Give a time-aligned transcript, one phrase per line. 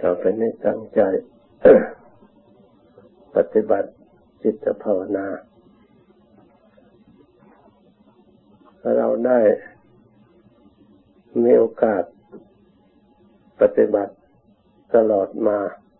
[0.00, 1.00] เราไปในตั้งใจ
[3.36, 3.90] ปฏิบัติ
[4.42, 5.26] จิตภาวนา
[8.96, 9.40] เราได้
[11.42, 12.02] มีโอกาส
[13.60, 14.14] ปฏิบัติ
[14.94, 15.58] ตลอดมา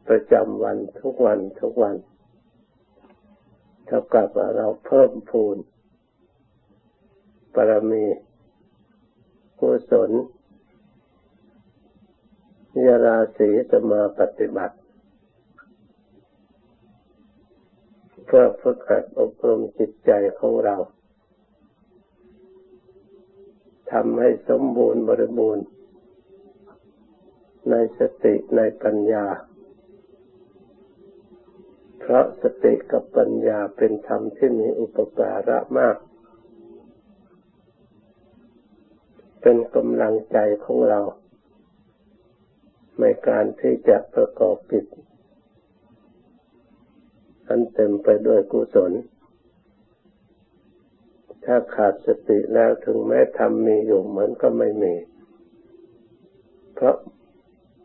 [0.09, 1.97] ประจำวันทุกวันทุกวัน
[3.87, 5.57] เท่ากับว่าเราเพิ่มพูน
[7.55, 8.05] ปรมี
[9.61, 10.11] กุศล
[12.87, 14.77] ยาราศีจะมาปฏิบัติ
[18.27, 20.77] เพื่อฝึกหัดอบรมจิตใจของเรา
[23.93, 25.67] ทำให้สมบูรณ์บริบูรณ์
[27.71, 29.27] ในสติในปัญญา
[31.99, 35.97] เพราะสติกับปัญญาเป็นธรรมที่มีอุปการะมาก
[39.43, 41.01] เป็นกำลังใจของเรา
[43.01, 44.87] ในการที่จะประกอบกิจ
[47.49, 48.93] อันเต็มไปด้วยกุศล
[51.45, 54.95] ถ้าขาดสติแล้วถึงแม้ทำมีอยู่เหมือนก็ไม่มี
[56.75, 56.97] เพราะ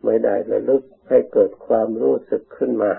[0.05, 2.93] ไม่ได้ระลึกให้เกิดความรู้สึกขึ้นมา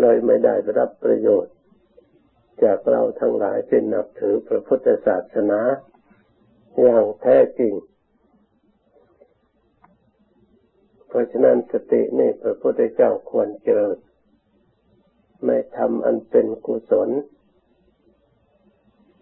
[0.00, 1.54] เลยไม่ได้รับประโยชน์
[2.62, 5.60] จากเราทั้งหลายที่นับถือพระพุทธศาสนา
[6.80, 7.72] อย่างแท้จริง
[11.08, 13.96] เพราะฉะนั้นสตินี่พระพุทธเจ้าควรเจริญ
[15.46, 17.10] ในธรรมอันเป็นกุศล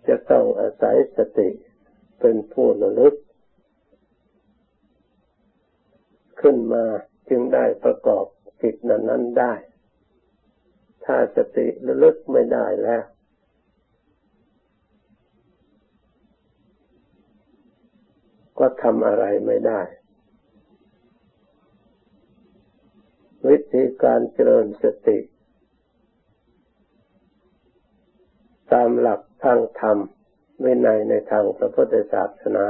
[0.09, 1.49] จะต้องอาศัยสติ
[2.21, 3.15] เป็นผู้ระลึก
[6.41, 6.85] ขึ้นมา
[7.29, 8.25] จึงได้ประกอบ
[8.63, 9.55] จิตนั้นนั้นได้
[11.05, 13.03] ถ้าสติระลึกไม่ได้แล้ว
[18.59, 19.81] ก็ทำอะไรไม่ได้
[23.49, 25.19] วิธีการเจริญสติ
[28.73, 29.99] ตามหลักทางธรรม
[30.65, 32.67] วินัยในทางพระพุทธศาสนา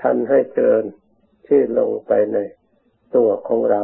[0.00, 0.84] ท่านให้เจริญ
[1.46, 2.38] ที่ลงไปใน
[3.14, 3.82] ตัวของเรา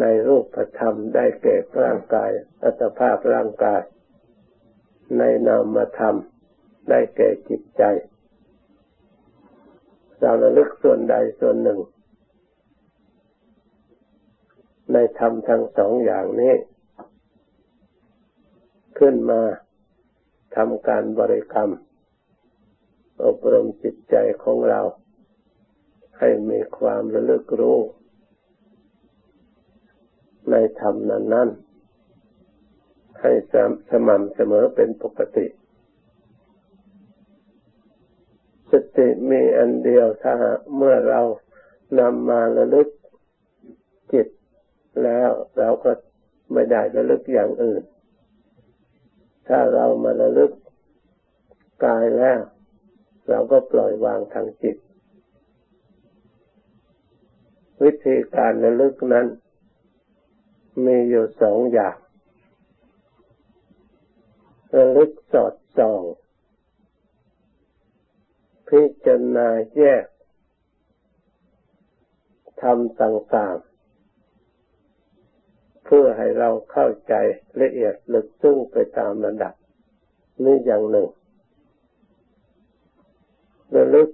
[0.00, 2.30] ในรูปธรรมได้แก่ร่างกาย
[2.62, 3.82] อัตภาพร่างกาย
[5.18, 6.16] ในนามธรรม
[6.90, 7.82] ได้แก่จิตใจ
[10.24, 11.80] เราระลึกส่วนใดส่วนหนึ่ง
[14.92, 16.54] ในธรรมทั้งสองอย่างนี้
[18.98, 19.40] ขึ้นมา
[20.56, 21.70] ทำการบริกรรม
[23.24, 24.80] อบรมจิตใจของเรา
[26.18, 27.78] ให้มีความระลึกรู้
[30.50, 33.32] ในธรรมนั้น ๆ ให้
[33.90, 35.46] สม่ำเสมอเป็นปกติ
[38.74, 40.34] สติมีอันเดียวถ้า
[40.76, 41.20] เมื่อเรา
[42.00, 42.88] นำมาระลึก
[44.12, 44.28] จิต
[45.02, 45.90] แล้วเราก็
[46.52, 47.82] ไม่ได้ระลึกอย่างอื่น
[49.48, 50.52] ถ้าเรามาระลึก
[51.84, 52.40] กายแล้ว
[53.28, 54.76] เราก็ปล่อยวางทางจิต
[57.82, 59.26] วิธีการระลึกนั้น
[60.84, 61.96] มีอยู่สองอย่าง
[64.76, 66.02] ระลึกสอดส่อง
[68.78, 70.04] พิจารณาแยก
[72.62, 77.14] ทำต่างๆ เพื่อให้เราเข้าใจ
[77.60, 79.54] ละเอียดลึกซึ้งไปตามระดับ
[80.44, 81.08] นี่อย่างหนึ่ง
[83.74, 84.08] ระลึก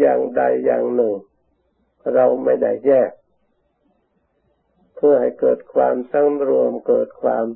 [0.00, 1.14] อย่างใดอย่างหนึ่ง
[2.14, 3.12] เราไม่ได้แยก
[4.96, 7.46] เพื่อให้เกิดความสำรวมเกิดความ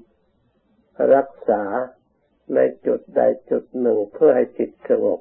[1.14, 1.62] รักษา
[2.54, 5.20] ในจุดใดจุดหนึ่งเพื่อให้จิตสงบ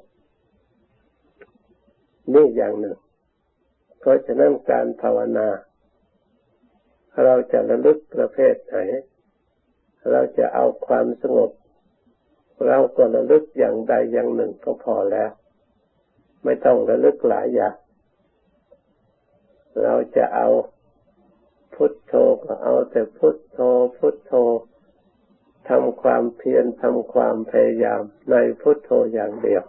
[2.34, 2.96] นี่อย่างหนึ่ง
[3.98, 5.48] เพราะฉะนั้นการภาวนา
[7.24, 8.76] เราจะระลึกประเภทไหน
[10.10, 11.50] เราจะเอาความสงบ
[12.66, 15.30] เราก็ระลึกอย่างใดอย่างหนึ่งก็พอแล้ว
[16.44, 17.76] ไม่ต้องระลึกหลายอย่าง
[19.82, 20.48] เราจะเอา
[21.74, 23.58] พุทโธก็เอาแต่พุทโธ
[23.98, 24.32] พุทโธ
[25.68, 29.64] ทำความเพียรทำความพยายามในพุทโธอย่างเดียว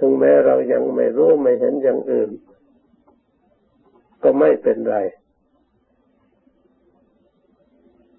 [0.00, 2.30] ถึงแม้เรายังไม่รู้ไม่เห็นอย่างอื่น
[4.22, 4.98] ก็ไม่เป็นไร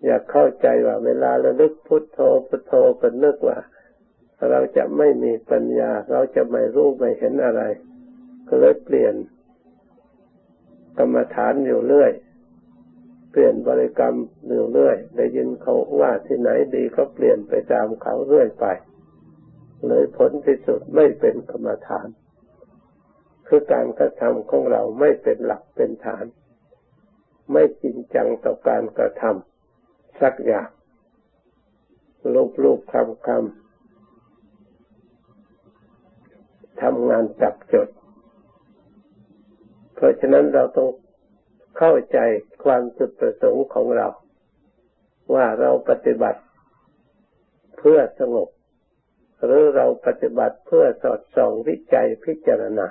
[0.06, 3.58] อยากเข้าใจว่า เวลาระลึกพุทโธพุทโธเป็นนึกว่า
[4.50, 7.62] เราจะไม่มีปัญญา เราจะไม่รู้ไม่เห็นอะไร
[8.48, 9.16] ก็เลยเปลี่ยน
[10.98, 12.12] กรรมฐานอยู่เรื่อย
[13.32, 14.16] เปลี่ยนบริกรรม
[14.50, 18.66] อยู่เรื่อยได้ยินเขาว่าที่ไหนดีก็เปลี่ยนไปตามเขาเรื่อยไป
[19.88, 22.08] เลยผลที่สุดไม่เป็นกรรมฐาน
[23.48, 26.26] คือการกระทำของเราไม่เป็นหลักเป็นฐาน
[27.52, 30.70] ไม่จริงจังต่อการกระทำสักอย่าง
[32.34, 33.62] ลูบลูบคำคำ
[36.82, 37.88] ทำงานจับจด
[39.96, 40.90] เพราะฉะนั้นเราต้อง
[41.78, 42.18] เข้าใจ
[42.64, 44.08] ความจุดประสงค์ของเรา
[45.34, 46.42] ว่าเราปฏิบัติ
[47.78, 48.50] เพื่อสงบ
[49.46, 52.88] หรือเราปฏิบัติเพื่อสอดส่องวิจัยพิจารณา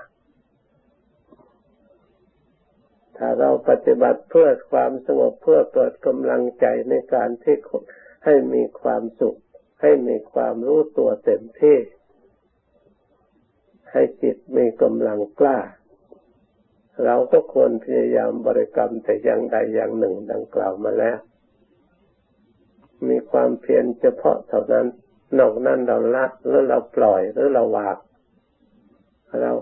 [3.17, 7.57] ถ้าเราปฏิบัติเพื่อความสงบเพื่อเกิดกำลังใจในการที่
[8.25, 9.39] ให้มีความสุข
[9.83, 11.79] ให้มีความรู้ตัวเต็มที่
[13.93, 15.59] ให้จิตมีกำลังกล้า
[17.05, 21.19] เราก็ควรพยายามบริกรรมแต่อย่างใดอย่างหนึ่งดังกล่าวมาแล้ว
[23.09, 24.87] มีความเพียรเฉพาะเท่านั้น
[25.39, 27.97] นอกนั้นเราละหรือเราปล่อยหรือเราวาง
[29.43, 29.53] เรา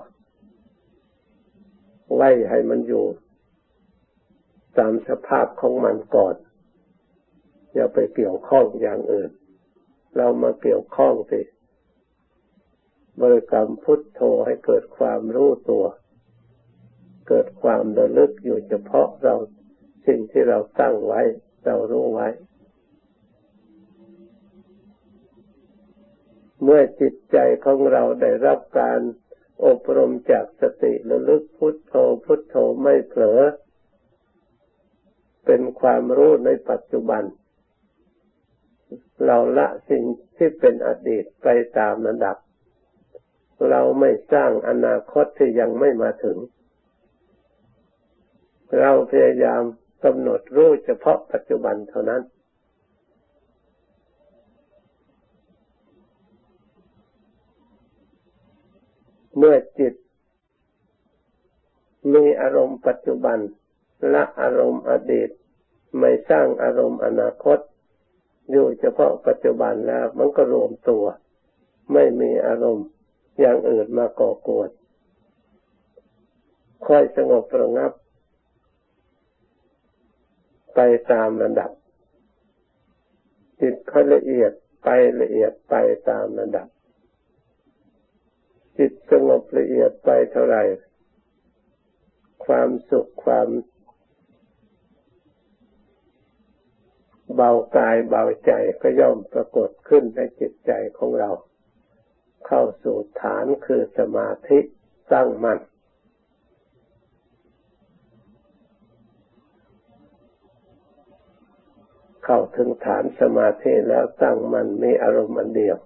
[2.14, 3.04] ไว้ให้มันอยู่
[4.78, 6.34] ตามสภาพของมันก่อน
[7.74, 9.30] อย่าไปเกี่ยวข้องอย่างอื่น
[10.16, 11.40] เรามาเกี่ยวข้องสิ
[13.20, 15.84] บริกรรมพุทโธให้เกิดความรู้ตัว
[17.28, 19.34] เกิดความระลึกอยู่เฉพาะเรา
[20.06, 21.20] สิ่งที่เราตั้งไว้
[21.66, 22.28] เรารู้ไว้
[26.62, 29.00] เมื่อจิตใจของเราได้รับการ
[29.64, 31.94] อบรมจากสติระลึกพุทโธ
[32.24, 33.40] พุทโธไม่เผลอ
[35.46, 37.22] เป็นความรู้ในปัจจุบัน
[39.24, 40.04] เราละสิ่ง
[40.36, 42.36] ที่เป็นอดีตไปตามระดับ
[43.70, 46.38] เราไม่สร้างอนาคตที่ยังไม่มาถึง
[48.80, 49.62] เราพยายาม
[50.04, 52.22] กำหนดรู้เฉพาะปัจจุบันเท่านั้น
[59.38, 59.94] เมื่อจิต
[62.14, 63.38] มีอารมณ์ปัจจุบัน
[64.12, 65.30] ละอารมณ์อดีต
[65.98, 67.58] ไม่สร้างอารมณ์อนาคต
[68.50, 71.04] อยู่เฉพาะปัจจุบันแล้วมันก็รวมตัว
[71.92, 72.86] ไม่มีอารมณ์
[73.40, 74.70] อย่างอื่นมาก่อกวน
[76.86, 77.92] ค่อยสงบระงับ
[80.74, 80.80] ไป
[81.12, 81.70] ตามระดับ
[83.60, 84.52] จิตค่อยละเอียด
[84.84, 84.88] ไป
[85.20, 85.74] ละเอียดไป
[86.10, 86.68] ตามระดับ
[88.78, 90.62] จิตสงบละเอียดไปเท่าไหร่
[92.46, 93.48] ความสุขความ
[97.34, 98.52] เบากายเบาใจ
[98.82, 101.30] ก็ย่อมปรากฏขึ้นในจิตใจของเรา
[102.46, 104.58] เข้าสู่ฐานคือสมาธิ
[105.12, 105.58] ตั้งมัน่น
[112.24, 115.76] เข้าถึงฐานสมาธิแล้วตั้งมันมีอารมณ์อันเดียว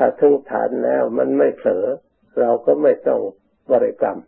[0.00, 1.86] ถ้าถึงฐานแล้วมันไม่เผลอ
[2.38, 3.20] เราก็ไม่ต้อง
[3.72, 4.18] บริกรรม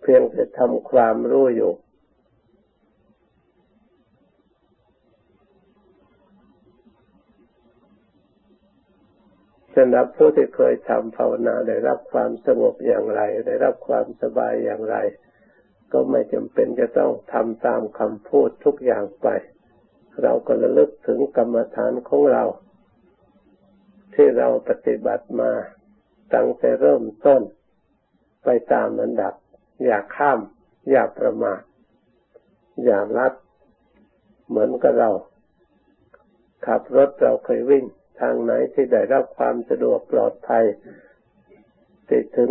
[0.00, 1.72] เพียงแต่ทำความรู้อยู่
[9.76, 14.96] สำหรับผู้ที่เคยทำภาวนาได้รับความสงบอย่างไร ได้รับความสบายอย่างไร
[15.92, 19.28] ก็ไม่จำเป็นจะต้องทำตามคำพูดทุกอย่างไป
[20.22, 22.44] เราก็ระลึกถึงกรรมฐานของเรา
[24.14, 25.52] ที่เราปฏิบัติมา
[26.34, 27.42] ตั้งแต่เริ่มต้น
[28.44, 29.34] ไปตามลำดับ
[29.84, 30.40] อย่าข้าม
[30.90, 31.60] อย่าประมาท
[32.84, 33.32] อย่าลัด
[34.48, 35.10] เหมือนกับเรา
[36.66, 37.84] ขับรถเราเคยวิ่ง
[38.20, 40.64] ทางไหนที่ได้รับความสะดวกปลอดภัย
[42.10, 42.50] ติดถึง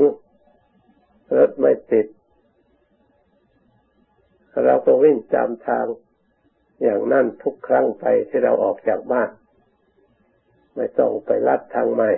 [1.38, 2.08] รถไม่ติด
[4.66, 5.86] เราก็วิ่งตามทาง
[6.84, 9.30] อย่างนั่นทุกครั้งไปที่เราออกจากบ้าน
[10.76, 12.12] ไม่ต้องไปลัดทางใหม่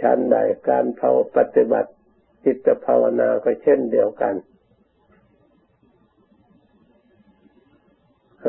[0.00, 0.36] ชั้นใด
[0.68, 1.90] การเผาปฏิบัติ
[2.44, 4.34] จิตภาวนาก็เช่นเดียวกัน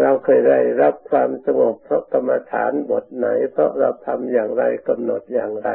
[0.02, 5.70] เราเคยได้รับความสงบเพราะกรรมฐานบทไหน เพราะเราทำอย่างไรกำหนดอย่างไร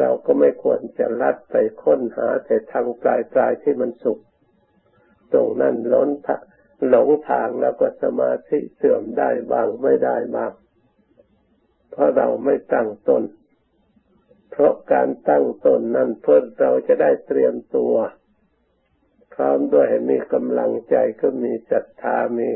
[0.00, 4.20] เราก็ไม่ควรจะลัดไปค้นหาแต่ทางปลายปลายที่มันสุข
[5.32, 6.10] ตรงนั้นล้น
[6.88, 10.52] หลงทางแล้วก็สมาธิเสื่อมได้บ้างไม่ได้บ้าง
[11.90, 13.22] เพราะเราไม่ตั้งตน
[14.50, 17.94] เพราะการตั้งตนนั้นเพื่อเราจะได้เตรียมตัว
[19.34, 22.48] พร้อมด้วยมีกำลังใจก็มีศรัทธามี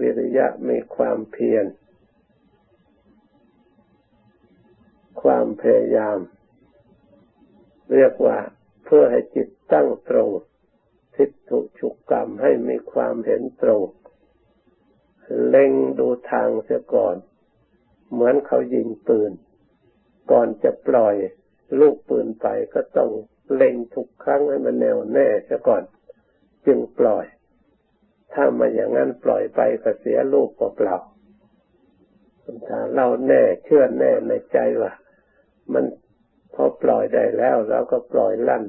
[0.00, 1.64] วิริยะมีความเพียร
[5.22, 6.18] ความพยายาม
[7.94, 8.38] เรียกว่า
[8.84, 10.30] เพื่อให้จิตตั้งตรง
[11.16, 13.82] ทิฏฐุฉุกกรรมให้มีความเห็นตรง
[15.48, 17.16] เล็งดูทางเสียก่อน
[18.12, 19.32] เหมือนเขายิงปืน
[20.30, 21.14] ก่อนจะปล่อย
[21.80, 23.10] ลูกปืนไปก็ต้อง
[23.54, 25.82] เล็งทุกครั้งให้มันแน่วแน่เสียก่อน
[26.66, 27.26] จึงปล่อย
[28.32, 30.96] ถ้ามาอย่างนั้นปล่อยไปก็เสียลูกเปล่า
[32.68, 34.92] ถ้าเราแน่เชื่อแน่ในใจว่า
[35.72, 35.84] มัน
[36.54, 38.64] พอปล่อยได้แล้วเราก็ปล่อยลั่น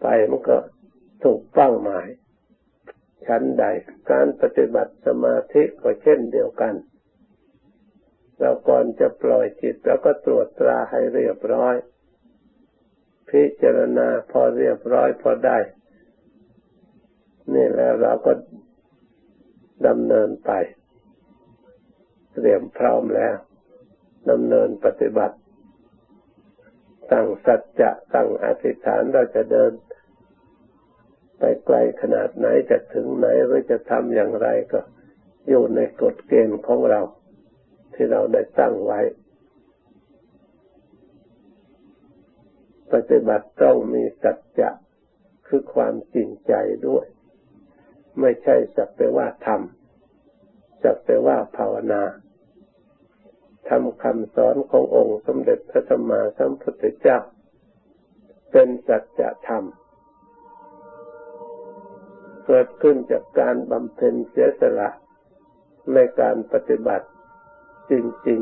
[0.00, 0.58] ไปมันก็
[1.24, 2.06] ถูกเป้าหมาย
[3.26, 3.64] ชั้นใด
[4.10, 6.74] การปฏิบัติสมาธิก็เช่นเดียวกัน
[8.38, 11.74] เราก่อนจะปล่อยจิตเราก็ตรวจตราให้เรียบร้อย
[13.30, 15.58] พิจารณาพอเรียบร้อยพอได้
[17.54, 18.32] นี่แล้วเราก็
[19.86, 20.50] ดำเนินไป
[22.34, 23.36] เตรียมพร้อมแล้ว
[24.30, 25.36] ดำเนินปฏิบัติ
[27.12, 29.72] ตั้งสัจจะตั้งอธิษฐานเราจะเดิน
[31.40, 34.80] ไปไกลขนาดไหนจะถึงไหนหรือจะทำอย่างไรก็
[35.48, 37.00] อยู่ในกฎเกณฑ์ของเรา
[37.94, 39.00] ที่เราได้ตั้งไว้
[42.92, 44.70] ปฏิบัติต้องมีสัจจะ
[45.46, 46.54] คือความจริงใจ
[46.88, 47.06] ด้วย
[48.20, 52.02] ไม่ใช่สักแต่ว่าทำสักแต่ว่าภาวนา
[53.68, 57.18] ทำคำสอนขององค์สมเด็จพระสัมมาสัมพุทธเจ้า
[58.52, 59.64] เป็นสัจธรรม
[62.52, 64.88] เกิดขึ้นจากการบำเพ็ญเสียสละ
[65.94, 67.06] ในการปฏิบัติ
[67.90, 67.92] จ
[68.28, 68.40] ริง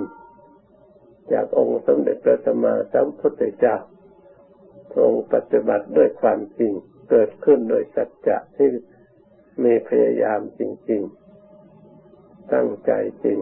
[0.64, 3.76] ๆ จากองค์สมเด็จพระสัมมาสัมพุทธเจ้า
[4.96, 6.72] ทรงปฏิบัติด้วยความจริง
[7.10, 8.68] เกิดขึ้นโดยสัจจะที่
[9.64, 11.02] มีพยายามจริง
[11.78, 12.92] ๆ ตั้งใจ
[13.24, 13.38] จริง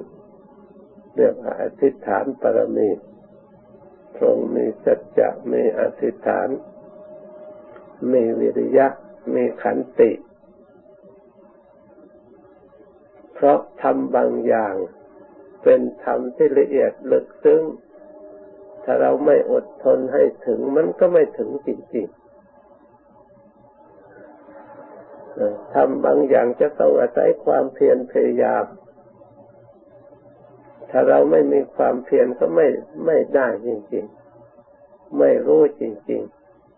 [1.17, 2.89] เรียกว่าอธิษฐานปรมี
[4.21, 6.49] ทรงมีสัจจะมีอธิษฐาน
[8.13, 8.87] มีวิริยะ
[9.35, 10.13] มีขันติ
[13.37, 14.75] เพราะทำบางอย่าง
[15.63, 17.63] เป็นธรรมที่ละเอียดลึกซึ้ง
[18.85, 22.27] ถ้าเราไม่อดทนให้ถึงมันก็ไม่ถึงจริงๆ
[25.75, 28.65] ทำบางอย่างจะต้องอาศัยความเพียรพยายาม
[30.91, 32.67] ถ้าเราไม่มีความเพียรก็ไม่
[33.07, 36.23] ไม่ได้จริงๆ ไม่รู้จริง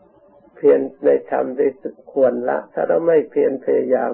[0.01, 1.71] ๆ เพียรในธรรมที่
[2.13, 4.13] ควรละ ถ้าเราไม่เพียรพยายาม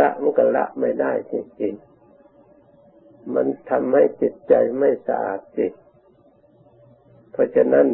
[0.00, 5.72] ละมันก็ละไม่ได้จริงๆมันทำให้จิตใจไม่สะอาดจิต
[7.32, 7.86] เพราะฉะนั้น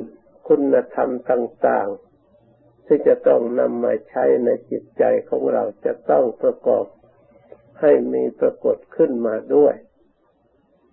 [0.49, 6.87] คุณธรรมต่างๆ ที่จะต้องนำมาใช้ในจิตใจของเราจะต้องประกอบ
[7.81, 9.75] ให้มีปรากฏขึ้นมาด้วย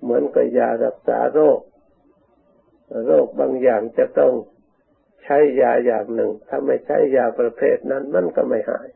[0.01, 1.59] เหมือนกับยารักษาโรค
[3.05, 4.33] โรคบางอย่างจะต้อง
[5.23, 8.87] ใช้ยาอย่างหนึ่ง ถ้าไม่ใช้ยาประเภทนั้นมันก็ไม่หาย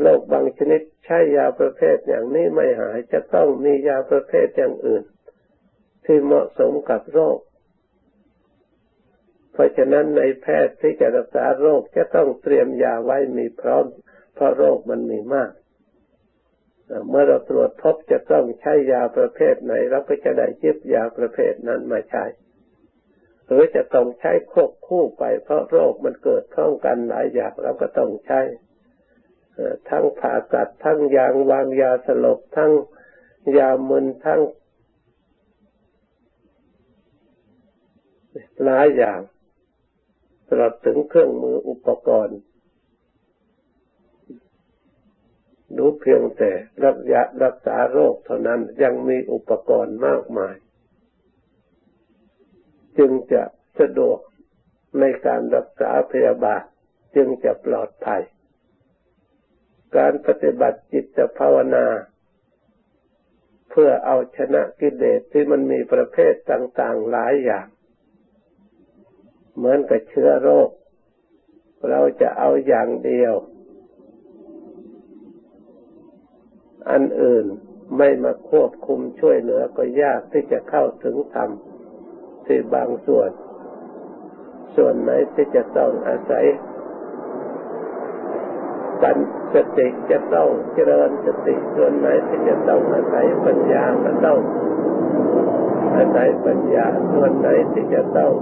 [0.00, 5.02] โรคบางชนิดใช้ยาประเภทอย่างนี้ไม่หายจะต้องมียาประเภทอย่างอื่น
[6.04, 7.38] ที่เหมาะสมกับโรค
[9.52, 13.84] เพราะฉะนั้นในแพทย์ที่จะรักษาโรคจะต้องเตรียมยาไว้มีพร้อม
[14.34, 15.52] เพราะโรคมันมีมาก
[17.08, 22.24] เมื่อเราตรวจพบจะต้องใช้ยาประเภทไหนเราก็จะได้ยึดยาประเภทนั้นมาใช้
[23.46, 28.40] หรือจะต้องใช้ควบคู่ไปเพราะโรคมันเกิดพร้อมกันหลายอย่างเราก็ต้องใช้
[29.88, 32.72] ทั้งผ่าตัดทั้งยางวางยาสลบทั้ง
[33.56, 34.42] ยามึนทั้ง
[38.62, 39.20] หลายอย่าง
[40.48, 42.38] ตลอดถึงเครื่องมืออุปกรณ์
[45.76, 46.50] ดูเพียงแต่
[46.82, 50.54] รักยารักษาโรคเท่านั้นยังมีอุปกรณ์มากมาย
[52.98, 53.42] จึงจะ
[53.80, 54.18] สะดวก
[55.00, 56.62] ในการรักษาพยาบาล
[57.16, 58.22] จึงจะปลอดภัย
[59.96, 61.86] การปฏิบัติจิตภาวนา
[63.70, 67.66] เพื่อเอาชนะกิเลสที่มันมีประเภทต่าง ๆ หลายอย่าง
[69.56, 70.70] เหมือนกับเชื้อโรค
[71.90, 73.34] เราจะเอาอย่างเดียว
[76.90, 77.44] อันอื่น
[77.98, 81.50] ไม่มาควบคุมช่วยเหลือก็ยากที่จะเข้าถึงธรรม
[82.46, 83.30] ที่บางส่วน
[84.76, 86.44] ส่วนไหนที่จะต้องอาศัย
[89.02, 89.18] ปัญ
[89.54, 94.38] สติจะต้องเจริญสติส่วนไหนที่จะต้องอาศัยปัญญาก็ต้อง
[95.96, 98.32] อาศัยปัญญาส่วนไหนที่จะต้อง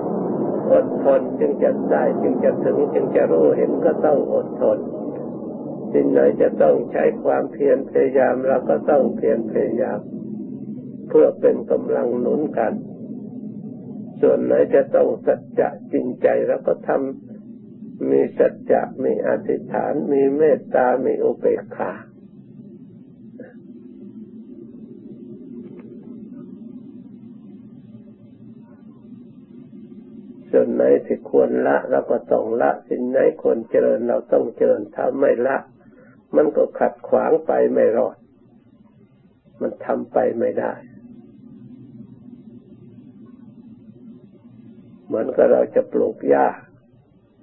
[0.72, 4.78] อดทนจึงจะได้จึงจะถึงจึงจะรู้เห็นก็ต้องอดทน
[5.92, 9.98] สิ่งไหนจะต้องใช้ความเพียรพยายามเราก็ต้องเพียรพยายาม
[11.08, 12.72] เพื่อเป็นกำลังหนุนกัน
[14.20, 17.25] ส่วนไหนจะต้องสัจจะจริงใจเราก็ทำ
[18.10, 21.92] มีสัจจะมีอธิษฐาน มีเมตตา มีอุเบกขา
[30.50, 35.56] ส่วนไหนที่ควรละเราก็ต้องละ สิ่งไหนควรเจริญเราต้องเจริญถ้าไม่ละ
[36.36, 38.16] มันก็ขัดขวางไปไม่รอด
[39.60, 40.72] มันทำไปไม่ได้
[45.06, 46.46] เหมือนกับเราจะปลูกหญ้า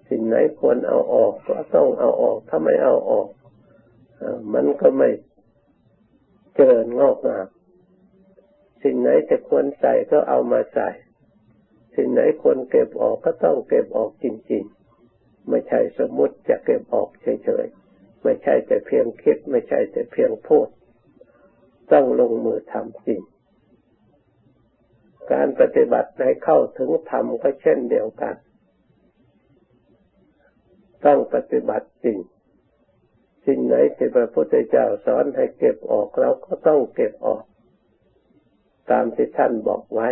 [0.09, 3.27] สิ่งไหนควรเอาออกก็ต้องเอาออก ถ้าไม่เอาออก
[4.53, 5.09] มันก็ไม่
[6.55, 7.47] เจริญงอกงาม
[8.83, 10.89] สิ่งไหนจะควรใส่ก็เอามาใส่
[11.95, 14.63] สิ่งไหนควรเก็บออกก็ต้องเก็บออกจริง
[15.05, 20.67] ๆ ไม่ใช่สมมติจะเก็บออกเฉยๆ ไม่ใช่แต่เพียงคิด ไม่ใช่แต่เพียงพูด
[21.91, 23.21] ต้องลงมือทำจริง
[25.31, 28.35] การปฏิบัติในเข้าถึงธรรมก็เช่นเดียวกัน
[31.05, 32.17] ต้องปฏิบัติจริง
[33.45, 37.43] สิ่งไหนที่พระพุทธเจ้าสอนให้เก็บออกเราก็ต้องเก็บออก
[38.91, 40.09] ตามที่ท่านบอกไว้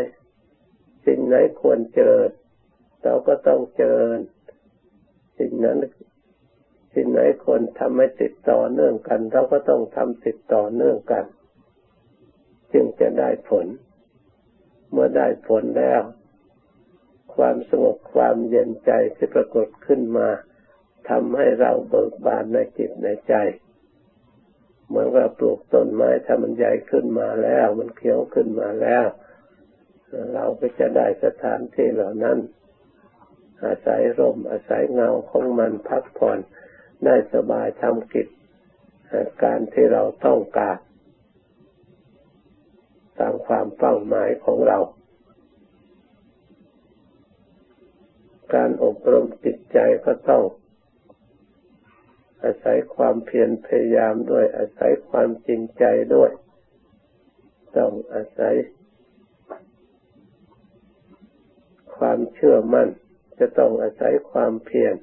[1.06, 2.32] สิ่งไหนควรเจริญ
[3.04, 4.20] เราก็ต้องเจริญ
[5.40, 5.78] สิ่งนั้น
[6.94, 11.26] สิ่งไหนควรทำให้ติดต่อเนื่องกัน เราก็ต้องทำติดต่อเนื่องกัน
[12.74, 13.66] จึงจะได้ผล
[14.92, 16.02] เมื่อได้ผลแล้ว
[17.36, 20.28] ความสงบความเย็นใจที่ปรากฏขึ้นมา
[21.10, 23.34] ทำให้เราเบิกบานในจิตในใจ
[24.88, 29.06] เหมือนกับปลูกต้นไม้ถ้ามันใหญ่ขึ้นมาแล้ว มันเขียวขึ้นมาแล้ว
[30.34, 32.38] เราก็จะได้สถานที่เหล่านั้น
[33.66, 36.40] อาศัยร่มอาศัยเงาของมันพักผ่อน
[37.06, 38.28] ได้สบายทำกิจ
[39.44, 40.78] การที่เราต้องการ
[43.20, 44.80] ตามความเป้าหมายของเรา
[48.56, 50.44] การอบรมจิตใจก็ต้อง
[52.44, 55.84] อาศัยความเพียรพยายามด้วย อาศัยความจริงใจ
[56.16, 56.32] ด้วย
[57.78, 58.56] ต้องอาศัย
[61.98, 62.88] ความเชื่อมั่น
[63.40, 64.96] จะต้องอาศัยความเพียร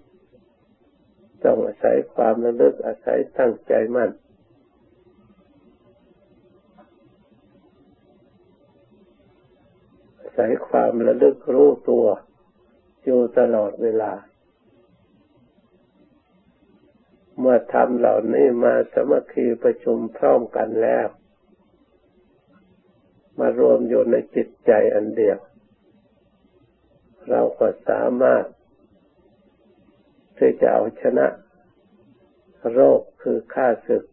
[1.44, 4.10] ต้องอาศัยความระลึกอาศัยตั้งใจมั่น
[10.20, 12.06] อาศัยความระลึกรู้ตัว
[13.04, 14.12] อยู่ตลอดเวลา
[17.40, 21.06] เมื่อทำเหล่านี้มาสมัคคีประชุมพร้อมกันแล้ว
[23.38, 25.38] มารวมอยู่ในจิตใจอันเดียว
[27.30, 28.44] เราก็สามารถ
[30.38, 31.26] ที่จะเอาชนะ
[32.72, 34.04] โรคคือข้าศึก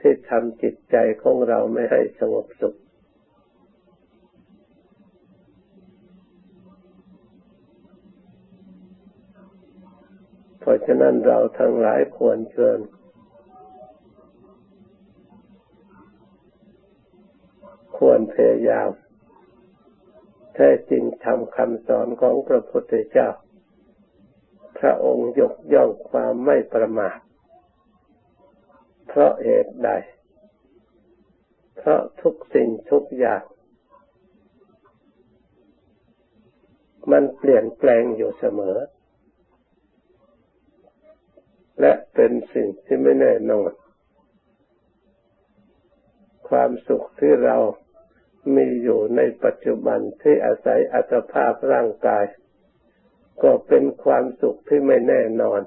[0.00, 2.76] ที่ทำจิตใจของเราไม่ให้สงบสุข
[10.66, 12.78] เพราะฉะนั้นเราทั้งหลายควรเชิญ
[17.98, 18.90] ควรพยายาม
[20.54, 23.28] แท้จริงทำคำสอนของพระพุทธเจ้า
[24.78, 27.18] พระองค์ยกย่องความไม่ประมาท
[29.08, 29.90] เพราะเหตุใด
[31.76, 33.42] เพราะทุกสิ่งทุกอย่าง
[37.10, 38.78] มันเปลี่ยนแปลงอยู่เสมอ
[41.80, 43.70] และเป็นสิ่งที่ไม่แน่นอน
[46.48, 47.56] ความสุขที่เรา
[48.56, 52.24] มีอยู่ในปัจจุบันที่อาศัยอัตภาพร่างกาย
[53.42, 55.60] ก็เป็นความสุขที่ไม่แน่นอน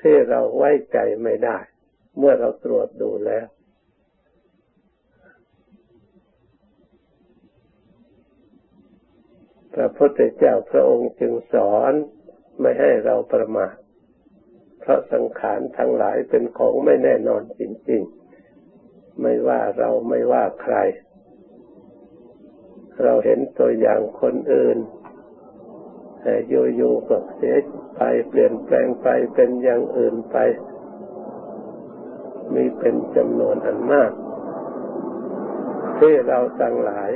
[0.00, 1.58] ที่เราไว้ใจไม่ได้
[2.18, 3.46] เมื่อเราตรวจดูแล้ว
[9.74, 11.92] พระพุทธเจ้าพระองค์จึงสอน
[12.60, 13.74] ไม่ให้เราประมาท
[14.82, 20.76] เพราะสังขารทั้งหลายเป็นของไม่แน่นอนจริงๆ ไม่ว่าเราไม่ว่าใคร
[23.02, 24.78] เราเห็นตัวอย่างคนอื่น
[26.20, 27.56] แต่อยู่ๆก็เสีย
[27.96, 30.36] ไปเปลี่ยนแปลงไปเป็นอย่างอื่นไป
[32.54, 34.12] มีเป็นจำนวนอันมาก
[35.98, 37.10] ที่เราทั้งหลาย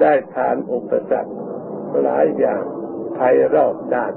[0.00, 1.32] ได้ผ่านอุปสรรค
[2.02, 2.62] หลายอย่าง
[3.18, 4.12] ภัยรอบด้าน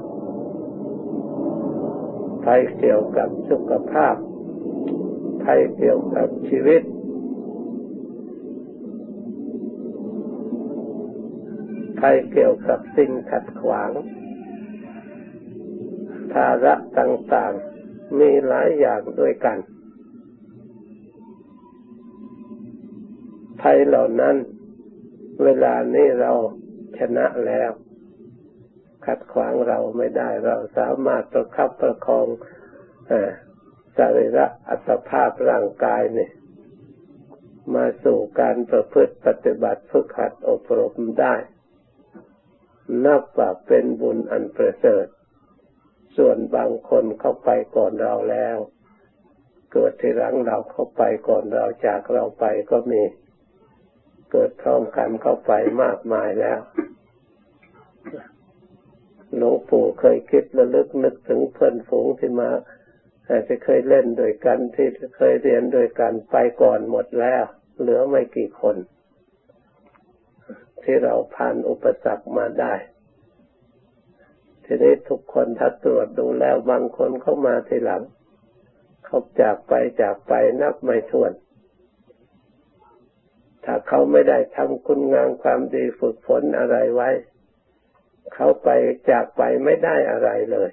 [2.44, 4.14] ภัยเกี่ยวกับสุขภาพ
[5.44, 6.82] ภัยเกี่ยวกับชีวิต
[12.00, 13.90] ภัยเกี่ยวกับสิ่งขัดขวาง
[16.32, 19.58] ภาระต่างๆ มีหลายอย่างด้วยกัน
[23.60, 24.36] ภัยเหล่านั้น
[25.42, 26.32] เวลานี้เรา
[26.98, 27.70] ชนะแล้ว
[29.06, 32.26] ขัดขวางเราไม่ได้เราสามารถประคับประคอง
[33.96, 36.32] สรีระอัตภาพร่างกายเนี่ย
[37.74, 41.34] มาสู่การประพฤติปฏิบัติฝึกหัดอบรมได้
[43.04, 45.06] นับว่าเป็นบุญอันประเสริฐ
[46.16, 48.56] ส่วนบางคนเข้าไปก่อนเราแล้ว
[49.72, 53.02] เกิดที่หลังเราเข้าไปก่อนเราจากเราไปก็มี
[54.32, 56.60] เกิดพร้อมกันเข้าไปมากมายแล้ว
[59.36, 62.50] หลวงปู่เคยคิดระลึกนึกถึงเพื่อนฝูงที่มา
[63.46, 67.44] ที่เคยเล่นด้วยกันที่เคยเรียนด้วยกันไปก่อนหมดแล้ว
[67.78, 68.76] เหลือไม่กี่คน
[70.82, 72.74] ที่เราผ่านอุปสรรคมาได้
[74.64, 78.02] ทีนี้ทุกคนถ้าตรวจดูแล้วบางคนเข้ามาทีหลัง
[79.04, 81.32] เขาจากไปจากไปนับไม่ถ้วน
[83.64, 87.10] ถ้าเขาไม่ได้ทำคุณงามความดีฝึกฝนอะไรไว้
[88.34, 88.68] เขาไป
[89.10, 90.70] จากไปไม่ได้อะไรเลย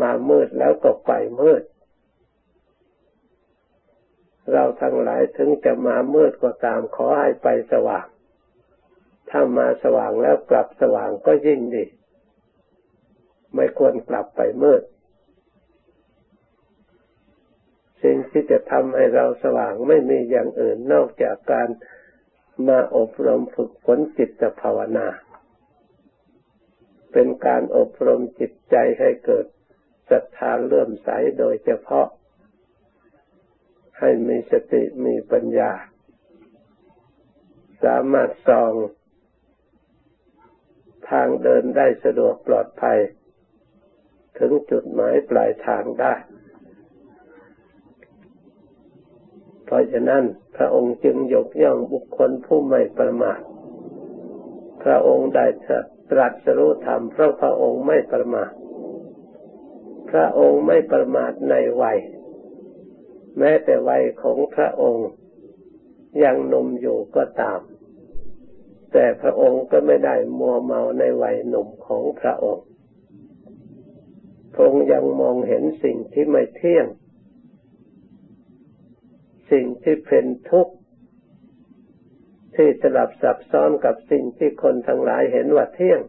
[0.00, 1.62] มามืดแล้วก็ไปมืด
[4.52, 8.06] เราทั้งหลายถึงจะมามืดก็ตามขอให้ไปสว่าง
[9.30, 11.84] ถ้ามาสว่างแล้วกลับสว่างก็ยิ่งดี
[13.54, 14.82] ไม่ควรกลับไปมืด
[18.02, 21.68] สิ่งที่จะทำให้เราสว่างไม่มีอย่างอื่นนอกจากการ
[22.68, 25.08] มาอบรมฝึกฝนจิตภาวนา
[27.12, 29.46] เป็นการอบรมจิตใจให้เกิด
[30.10, 32.06] ศรัทธาเลื่อมใสโดยเฉพาะ
[33.98, 35.72] ให้มีสติมีปัญญา
[37.84, 38.72] สามารถส่อง
[41.10, 42.98] ทางเดินได้สะดวกปลอดภัย
[44.38, 46.14] ถึงจุดหมายปลายทางได้
[49.66, 50.22] เพราะฉะนั้น
[50.56, 53.40] พระองค์จึงยกย่องบุคคลผู้ไม่ประมาท
[54.82, 55.46] พระองค์ได้
[56.10, 58.52] ตรัสรู้ธรรมเพราะพระองค์ไม่ประมาท
[60.10, 61.98] พระองค์ไม่ประมาทในวัย
[63.38, 65.08] แม้แต่วัยของพระองค์
[66.22, 67.60] ยังหนุ่มอยู่ก็ตาม
[68.92, 72.66] แต่พระองค์ก็ไม่ได้มัวเมาในวัยหนุ่มของพระองค์
[74.52, 76.86] พระองค์ยังมองเห็นสิ่งที่ไม่เที่ยง
[79.50, 80.74] สิ่งที่เป็นทุกข์
[82.54, 86.00] ที่สลับซับซ้อนกับสิ่งที่คนทั้งหลายเห็นว่าเที่ยง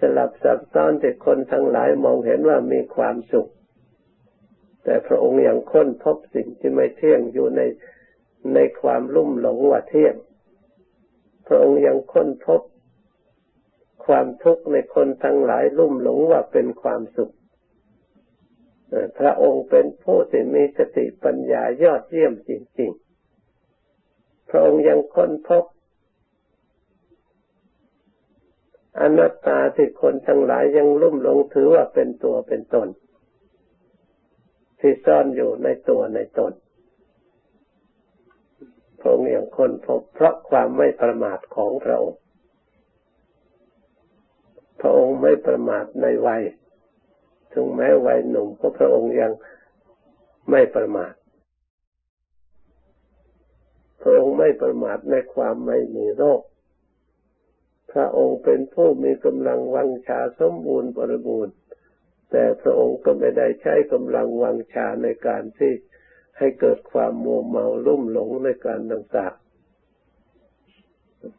[0.00, 3.50] สลับซับซ้อนที่คนทั้งหลายมองเห็นว่ามีความสุข
[4.84, 7.60] แต่พระองค์ยังค้นพบสิ่งที่ไม่เที่ยงอยู่ใน
[8.54, 10.14] ในความลุ่มหลงว่าเที่ยง
[11.46, 12.62] พระองค์ยังค้นพบ
[14.06, 17.32] ความทุกข์ในคนทั้งหลายลุ่มหลงว่าเป็นความสุข
[19.18, 22.90] พระองค์เป็นผู้ที่มีสติปัญญายอดเยี่ยมจริง
[23.70, 25.64] ๆ พระองค์ยังค้นพบ
[29.00, 32.88] อนัตตาที่คนทั้งหลายยังลุ่มหลงถือว่าเป็นตัวเป็นตน
[34.80, 36.52] ที่ซ่อนอยู่ในตัวในตน
[39.00, 42.20] พระองค์ย่างค้นพบเพราะความไม่ประมาทของพระองค์
[44.80, 46.42] พระองค์ไม่ประมาทในวัย
[47.58, 49.32] ถึงแม้วัยหนุ่มก็พระองค์ยัง
[50.50, 51.12] ไม่ประมาท
[54.02, 56.42] พระองค์ไม่ประมาทในความไม่มีโรค
[57.92, 61.54] พระองค์เป็นผู้มีกำลังวังชาสมบูรณ์บริบูรณ์
[62.30, 65.72] แต่พระองค์ก็ไม่ได้ใช้กำลังวังชาในการที่
[66.38, 69.46] ให้เกิดความมัวเมาลุ่มหลงในการต่างๆ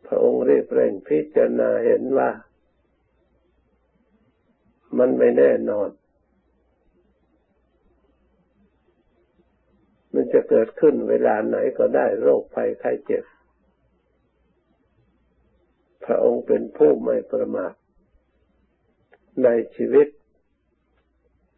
[0.08, 2.30] พระองค์รีบเร่งพิจารณาเห็นว่า
[4.98, 5.90] มันไม่แน่นอน
[10.14, 13.24] มันจะ เกิดขึ้นเวลาไหนก็ได้โรคภัยไข้เจ็บ
[16.06, 17.74] พระองค์เป็นผู้ไม่ประมาท
[19.44, 20.08] ในชีวิต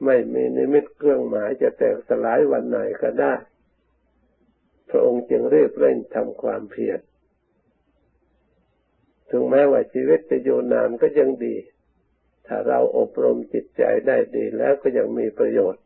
[0.05, 3.33] ไม่มีนิมิตเครื่องหมายจะแตกสลายวันไหนก็ได้
[4.89, 6.99] พระองค์จึงเรีบเร่งทำความเพียร
[9.29, 11.55] ถึงแม้ว่าชีวิตจะอยู่นานก็ยังดี
[12.47, 15.83] ถ้าเราอบรมจิตใจได้ดีแล้วก็ยังมีประโยชน์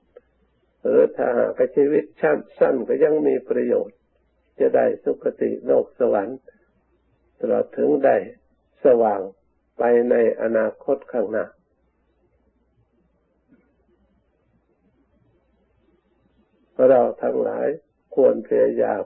[0.86, 3.98] หรือถ้าหากชีวิตชั้นสั้นก็ยังมีประโยชน์
[4.60, 6.40] จะได้สุคติโลกสวรรค์
[7.40, 8.18] ตลอดถึงได้
[8.86, 9.22] สว่าง
[9.78, 11.46] ไปในอนาคตข้างหน้า
[16.90, 17.68] เราทั้งหลาย
[18.16, 19.04] ควรพยายาม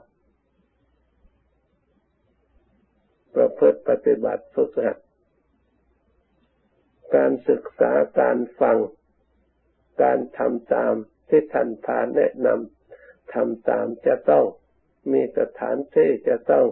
[3.34, 4.98] ประพฤติปฏิบัติฝึกหัด
[7.14, 8.78] การศึกษาการฟัง
[10.02, 10.94] การทำตาม
[11.28, 14.44] ที่ท่านพาแนะนำทำตามจะต้อง
[15.12, 16.66] มีสถานที่จะต้อง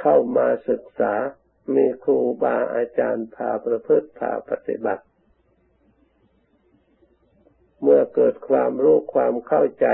[0.00, 1.14] เข้ามาศึกษา
[1.74, 5.04] มีครูบาอาจารย์พาประพฤติพาปฏิบัติ
[7.82, 9.86] เมื่อเกิดความรู้ความเข้าใจ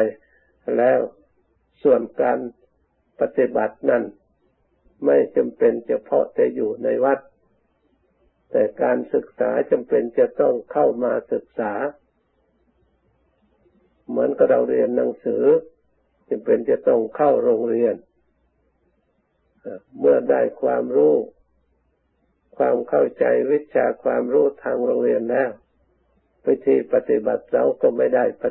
[0.76, 1.00] แล้ว
[1.82, 2.38] ส่วนการ
[3.20, 4.04] ปฏิบัตินั้น
[5.04, 7.18] ไม่จำเป็นเฉพาะแต่อยู่ในวัด
[8.58, 11.72] แต่การศึกษาจำเป็นจะต้องเข้ามาศึกษา
[14.08, 15.44] เหมือนกับเราเรียนหนังสือ
[16.28, 17.94] จำเป็นจะต้องเข้าโรงเรียน
[19.98, 21.14] เมื่อได้ความรู้
[22.56, 25.50] ความเข้าใจวิชาความรู้ทางโรงเรียนแล้ว
[26.46, 28.44] วิธีปฏิบัติเราก็ไม่ได้ป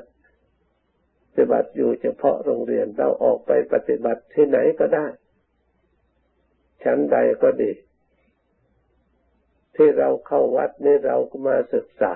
[1.35, 5.05] ฏิบัติอยู่เฉพาะโรงเรียนเราออกไปปฏิบัติที่ไหนก็ได้
[6.83, 7.71] ชั้นใดก็ดี
[9.75, 12.13] ที่เราเข้าวัดนี่เราก็มาศึกษา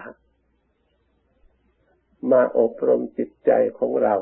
[2.32, 4.16] มาอบรมจิตใจของเรา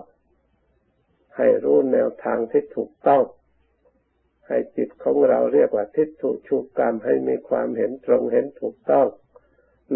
[1.38, 3.24] ให้รู้แนวทางที่ถูกต้อง
[4.48, 9.08] ให้จิตของเราเรียกว่าทิฏฐุชุกรรมให้มีความเห็นตรงเห็นถูกต้อง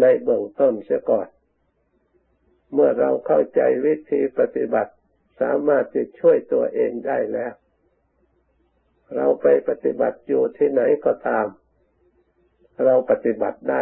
[0.00, 1.28] ในเบื้องต้นเสียก่อน
[2.72, 4.92] เมื่อเราเข้าใจวิธีปฏิบัติ
[5.40, 7.52] สามารถจะช่วยตัวเองได้แล้ว
[9.16, 11.46] เราไปปฏิบัติอยู่ที่ไหนก็ตาม
[12.84, 13.80] เราปฏิบัติได้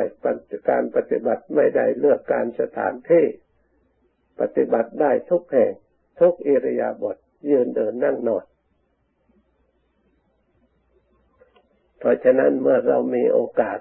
[0.70, 3.24] การปฏิบัติไม่ได้เลือกการสถานที่
[4.40, 5.72] ปฏิบัติได้ทุกแห่ง
[6.20, 7.16] ทุกอิริยาบถ
[7.50, 8.44] ยืนเดินนั่งนอน
[11.98, 13.78] เพราะฉะนั้นเมื่อเรามีโอกาส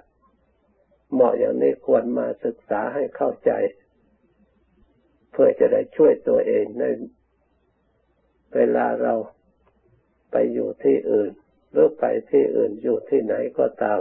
[1.13, 3.51] เหมาะอย่างนี้ควรมาศึกษาให้เข้าใจ
[5.31, 6.83] เพื่อจะได้ช่วยตัวเองใน
[8.55, 9.13] เวลาเรา
[10.31, 11.31] ไปอยู่ที่อื่น
[11.71, 13.99] หรือไปที่อื่นอยู่ที่ไหนก็ตาม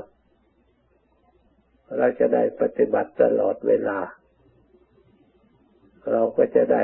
[1.96, 3.98] เราจะได้ปฏิบัติตลอดเวลา
[6.10, 6.82] เราก็จะได้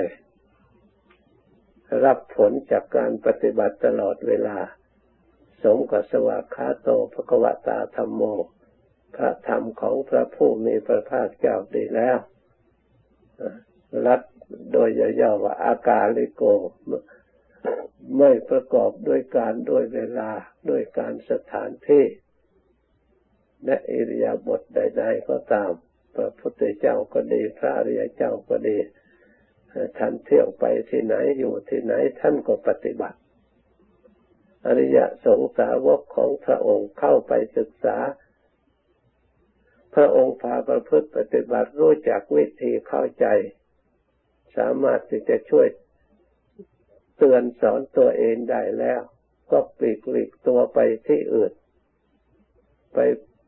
[2.05, 4.59] รับผลจากการปฏิบัติตลอดเวลา
[5.63, 8.23] สมกับสวากขาโตภควตาธรรมโม
[9.17, 12.19] พระธรรมของพระผู้มีพระภาคเจ้าดีแล้ว
[14.07, 14.21] รัด
[14.73, 14.89] โดย
[15.21, 16.43] ย่อๆว่าอากาลิโก
[18.19, 20.31] ไม่ประกอบด้วยการด้วยเวลา
[20.71, 22.05] ด้วยการสถานที่
[23.65, 25.71] และอิริยาบถใด ๆ ก็ตาม
[26.15, 28.77] พระพุทธเจ้าก็ดี พระอริยเจ้าก็ดี
[29.99, 33.19] ท่านเที่ยวไปที่ไหนอยู่ที่ไหนท่านก็ปฏิบัติ
[34.67, 37.99] อริยสงสาวกของพระองค์เข้าไปศึกษา
[39.95, 43.27] พระองค์พาประพฤติปฏิบัติรู้จักวิธีเข้าใจ
[44.57, 45.69] สามารถที่จะช่วย
[47.17, 49.01] เตือนสอนตัวเองได้แล้ว
[49.51, 51.53] ก็ปลีกลีกตัวไปที่อื่น
[52.95, 52.99] ไป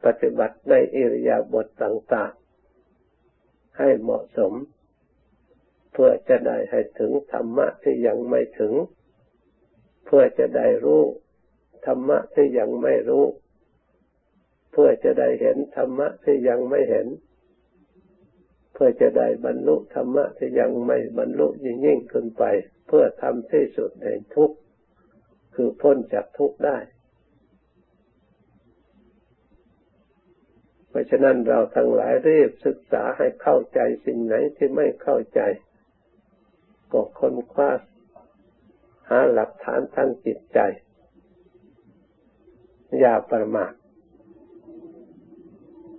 [0.04, 4.52] ปฏิบัติในอิริยาบถต่างๆ ให้เหมาะสม
[5.92, 8.74] เพื่อจะได้ให้ถึงธรรมะที่ยังไม่ถึง
[10.06, 11.02] เพื่อจะได้รู้
[11.87, 13.24] ธรรมะที่ยังไม่รู้
[14.72, 17.06] เพื่อจะได้เห็นธรรมะที่ยังไม่เห็น
[18.72, 22.44] เพื่อจะได้บรรลุธรรมะที่ยังไม่บรรลุยิ่งยิ่งขึ้นไป
[22.87, 24.56] เพื่อทำที่สุดแห่งทุกข์
[25.54, 26.78] คือพ้นจากทุกข์ได้
[30.86, 35.40] เพ ราะฉะนั้นเราทั้งหลายรีบศึกษาให้เข้าใจสิ่งไหนที่ไม่เข้าใจ
[36.92, 37.70] ก็ค้นคว้า
[39.09, 40.59] หาหลักฐานทางจิตใจ
[42.98, 43.72] อย่าประมาท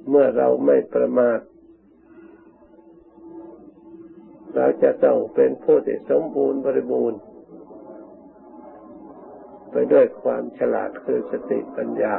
[0.10, 1.40] เมื่อเราไม่ประมาท
[4.56, 7.20] เราจะต้องเป็นผู้ที่สมบูรณ์บริบูรณ์
[9.72, 12.16] ไปด้วยความฉลาดคือสติปัญญา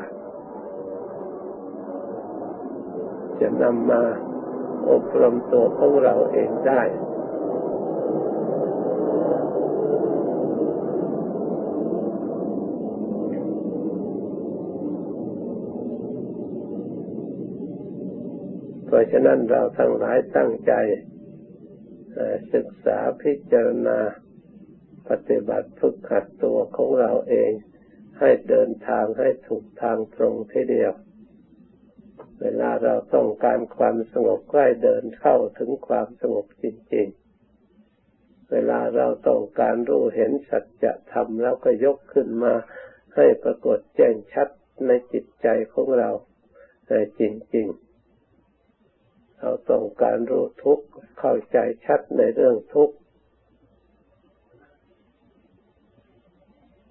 [3.40, 4.03] จะนำมา
[4.90, 6.83] อบรมตัวของเราเองได้
[18.87, 20.72] เพราะฉะนั้นเราทั้งหลายตั้งใจ
[22.55, 23.98] ศึกษาพิจารณา
[25.09, 27.53] ปฏิบัติฝึกขัดตัวของเราเอง
[28.18, 30.92] ให้เดินทางให้ถูกทางตรงทีเดียว
[32.40, 37.29] เวลาเราต้องการความสงบใกล้เดินเข้าถึงความสงบจริง ๆ
[38.51, 42.55] เวลาเราต้องการรู้เห็นสัจธรรมแล้วก็ยกขึ้นมา
[43.14, 44.48] ให้ปรากฏแจ้งชัด
[44.87, 46.11] ในจิตใจของเรา
[47.20, 47.22] จ
[47.55, 47.66] ริง
[48.53, 50.87] ๆเราต้องการรู้ทุกข์
[51.18, 52.96] เข้าใจชัดในเรื่องทุกข์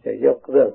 [0.03, 0.71] จะยกเรื่อง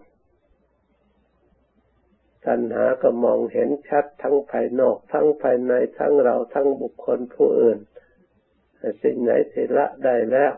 [2.47, 7.79] ตัณหาก็มองเห็นชัดทั้งภายนอก ทั้งภายในทั้งเราทั้งบุคคลผู้อื่น
[9.03, 10.53] สิ่งไหนที่ละได้แล้ว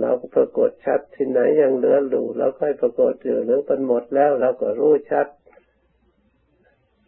[0.00, 5.26] เราก็ปรากฏชัดที่ไหนยังเหลืออยู่เราค่อยปรากฏอยู่หรือเป็นหมดแล้วเราก็รู้ชัด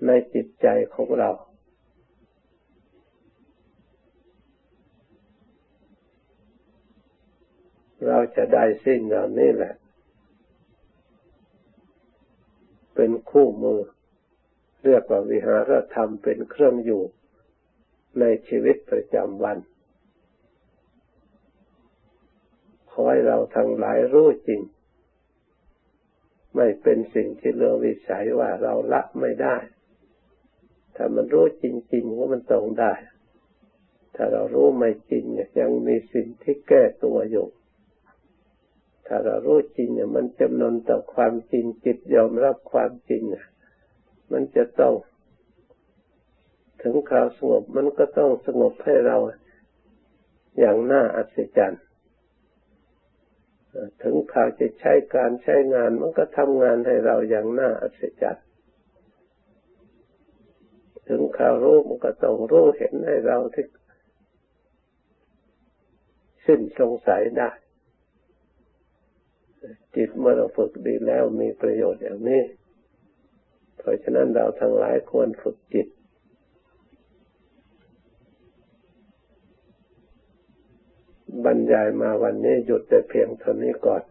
[0.07, 1.31] ในจิตใจของเรา
[8.07, 9.75] เราจะได้สิ้นเหล่านี้แหละ
[13.01, 13.81] เป็นคู่มือ
[14.85, 17.03] เรียกว่าวิหารธรรมเป็นเครื่องอยู่
[18.21, 19.59] ในชีวิตประจำวัน
[22.91, 24.61] ขอให้เราทั้งหลายรู้จริง
[26.57, 29.57] ไม่เป็นสิ่งที่เลือวิสัยว่าเราละไม่ได้
[30.97, 32.93] ถ้ามันรู้จริงๆว่ามันตรงได้
[34.15, 35.25] ถ้าเรารู้ไม่จริง
[35.61, 37.47] ยังมีสิ่งที่แก้ตัวอยู่
[39.09, 43.23] ถ้าเรารู้จริงเนี่ยมันจำนนต่อความจริงจิตยอมรับความจริง
[44.33, 44.95] มันจะต้อง
[46.83, 49.17] ถึงคราวสงบมันก็ต้องสงบให้เรา
[50.59, 51.83] อย่างน่าอัศจรรย์
[54.03, 58.45] ถึงคราวจะใช้การใช้งานมันก็ทำงานให้เราอย่างน่าอัศจรรย์
[61.09, 63.67] ถึงคราวรู้มันก็ต้องรู้เห็นให้เราที่
[66.47, 67.51] สิ้นสงสัยได้
[70.01, 72.43] จิตเมื่อเราฝึกดีแล้วมีประโยชน์อย่างนี้
[73.79, 75.87] เพราะฉะนั้นเราทั้งหลายควรฝึกจิต
[81.45, 84.03] บรรยายมาวันนี้หยุดแต่เพียงเท่านี้ก่อน